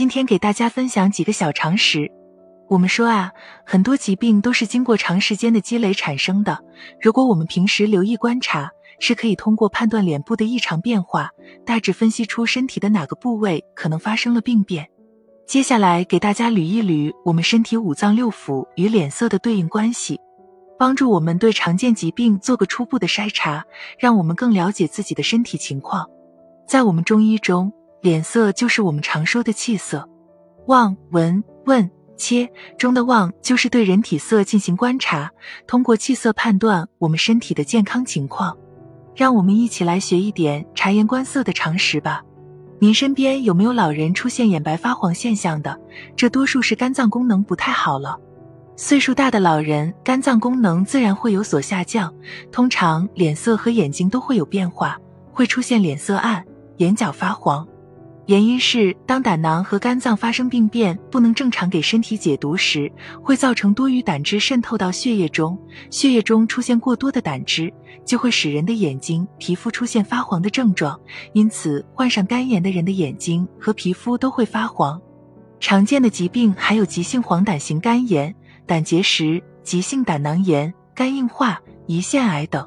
[0.00, 2.10] 今天给大家分享几个小常识。
[2.70, 3.30] 我们说啊，
[3.66, 6.58] 很多疾病都是经过长时间的积累产生的。
[7.02, 11.28] 如果我们平时留意观察，是可以通过判断脸部的异常变化，
[11.66, 14.88] 大致分析出身体的哪个部位可能发生了病变。
[15.46, 20.18] 接下来给大家捋一捋我们身体五脏六腑与脸色的对应关系，
[20.78, 23.62] 帮助我们对常见疾病做个初步的筛查，
[23.98, 26.08] 让我们更了解自己的身体情况。
[26.66, 27.70] 在我们中医中，
[28.02, 30.08] 脸色就是我们常说的气色。
[30.66, 35.30] 望、闻、问、切中的望就是对人体色进行观察，
[35.66, 38.56] 通过气色判断我们身体的健康情况。
[39.14, 42.22] 让我们一起来学一点察言观色的常识吧。
[42.78, 45.78] 您身边有没有老人出现眼白发黄现象的？
[46.16, 48.18] 这多数是肝脏功能不太好了。
[48.76, 52.14] 岁数大的老人，肝脏功能自然会有所下降，
[52.50, 54.98] 通常脸色和眼睛都会有变化，
[55.30, 56.42] 会出现脸色暗、
[56.78, 57.68] 眼角发黄。
[58.30, 62.88] 原因是当胆囊和肝脏发生病变，不能正常给身体解毒时，
[63.20, 65.58] 会造成多余胆汁渗透到血液中，
[65.90, 67.74] 血液中出现过多的胆汁，
[68.06, 70.96] 就会使人的眼睛、皮肤出现发黄的症状。
[71.32, 75.02] 因此，患上肝炎的人的眼睛和皮肤都会发黄。
[75.58, 78.32] 常见的疾病还有急性黄疸型肝炎、
[78.64, 82.64] 胆结石、急性胆囊炎、肝硬化、胰腺癌等。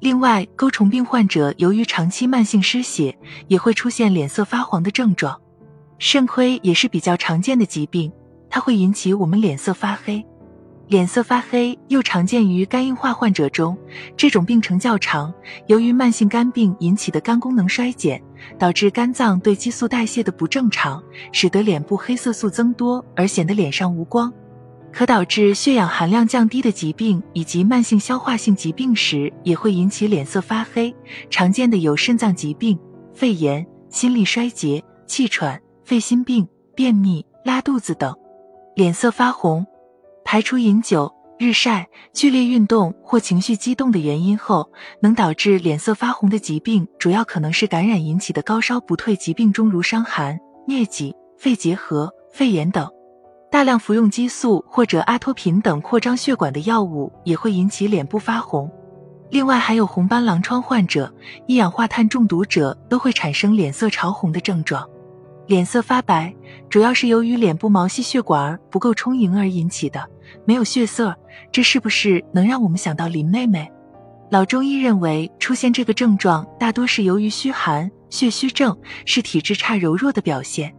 [0.00, 3.16] 另外，钩虫病患者由于长期慢性失血，
[3.48, 5.40] 也会出现脸色发黄的症状。
[5.98, 8.12] 肾亏也是比较常见的疾病，
[8.50, 10.24] 它会引起我们脸色发黑。
[10.88, 13.78] 脸色发黑又常见于肝硬化患者中，
[14.18, 15.32] 这种病程较长，
[15.66, 18.22] 由于慢性肝病引起的肝功能衰减，
[18.58, 24.30] 导致肝脏对激素代谢的不正常，使得脸部黑色素增多而显得脸上无光。
[24.94, 30.94] 可导致血氧含量降低的疾病以及慢性消化性疾病时，也会引起脸色发黑。
[31.28, 32.78] 常见的有肾脏疾病、
[33.12, 38.14] 肺炎、心力衰竭、气喘、肺心病、便秘、拉肚子等。
[38.76, 39.66] 脸色发红，
[40.24, 50.38] 排除饮酒、日晒、剧烈运动或情绪激动的原因后，能导致脸色发红的疾病，主要可能是感染引起的高烧不退疾病中，如伤寒、
[50.68, 52.88] 疟疾、肺结核、肺炎等。
[53.54, 58.68] 大量服用激素或者阿托品等扩张血管的药物也会引起脸部发红。
[59.30, 61.14] 另外，还有红斑狼疮患者、
[61.46, 64.84] 一氧化碳中毒者都会产生脸色潮红的症状。
[65.46, 66.34] 脸色发白
[66.68, 70.04] 主要是由于脸部毛细血管不够充盈而引起的，
[70.44, 71.16] 没有血色。
[71.52, 73.70] 这是不是能让我们想到林妹妹？
[74.32, 78.76] 老中医认为，出现这个症状大多是由于虚寒、血虚症，
[79.06, 80.74] 是体质差柔弱的表现。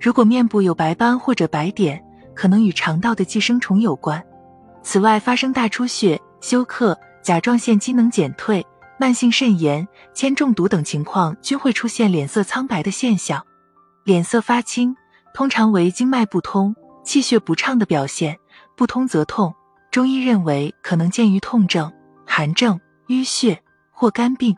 [0.00, 2.00] 如果面部有白斑或者白点，
[2.34, 4.22] 可能与肠道的寄生虫有关。
[4.82, 8.66] 此外，发生大出血、休克、甲状腺机能减退、
[8.98, 13.44] 慢性肾炎、铅中毒等情况，均会出现脸色苍白的现象。
[14.04, 14.96] 脸色发青，
[15.32, 18.36] 通常为经脉不通、气血不畅的表现，
[18.76, 19.54] 不通则痛。
[19.90, 21.92] 中医认为可能见于痛症、
[22.26, 23.62] 寒症、淤血
[23.92, 24.56] 或肝病。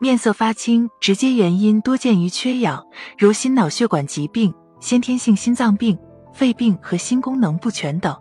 [0.00, 2.84] 面色发青，直接原因多见于缺氧，
[3.16, 5.96] 如心脑血管疾病、先天性心脏病。
[6.32, 8.16] 肺病和心功能不全等，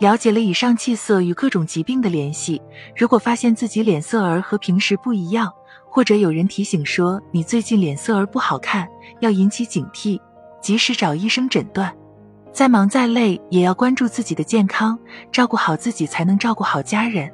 [0.00, 2.60] 了解了以上气色与各种疾病的联系。
[2.96, 5.52] 如果发现自己脸色儿和平时不一样，
[5.88, 8.88] 或者有人提醒说你最近脸色儿不好看，
[9.20, 10.20] 要引起警惕，
[10.60, 11.94] 及时找医生诊断。
[12.52, 14.98] 再忙再累，也要关注自己的健康，
[15.30, 17.30] 照顾好自己才能照顾好家人。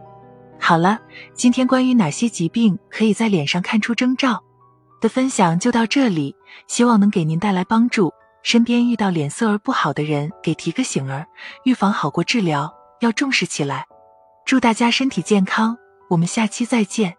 [0.61, 0.99] 好了，
[1.35, 4.43] 今天关于哪些疾病可以在脸上看出征兆
[5.00, 6.35] 的分享就到这里，
[6.67, 8.12] 希望能给您带来帮助。
[8.43, 11.26] 身边遇到脸色儿不好的人，给提个醒儿，
[11.65, 13.84] 预防好过治疗，要重视起来。
[14.47, 15.76] 祝大家身体健康，
[16.10, 17.16] 我们下期再见。